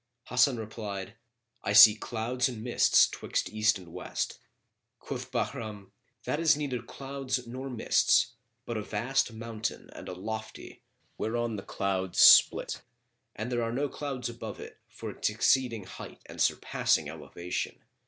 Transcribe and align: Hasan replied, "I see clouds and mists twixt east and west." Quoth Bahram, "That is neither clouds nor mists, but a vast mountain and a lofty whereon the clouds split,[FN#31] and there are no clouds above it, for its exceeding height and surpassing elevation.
Hasan 0.29 0.57
replied, 0.57 1.13
"I 1.63 1.73
see 1.73 1.93
clouds 1.93 2.49
and 2.49 2.63
mists 2.63 3.07
twixt 3.07 3.51
east 3.51 3.77
and 3.77 3.93
west." 3.93 4.39
Quoth 4.99 5.29
Bahram, 5.31 5.91
"That 6.23 6.39
is 6.39 6.57
neither 6.57 6.81
clouds 6.81 7.45
nor 7.45 7.69
mists, 7.69 8.33
but 8.65 8.77
a 8.77 8.81
vast 8.81 9.31
mountain 9.31 9.91
and 9.93 10.09
a 10.09 10.13
lofty 10.15 10.81
whereon 11.19 11.55
the 11.55 11.61
clouds 11.61 12.17
split,[FN#31] 12.19 12.81
and 13.35 13.51
there 13.51 13.61
are 13.61 13.71
no 13.71 13.87
clouds 13.89 14.27
above 14.27 14.59
it, 14.59 14.79
for 14.87 15.11
its 15.11 15.29
exceeding 15.29 15.83
height 15.83 16.19
and 16.25 16.41
surpassing 16.41 17.07
elevation. 17.07 17.83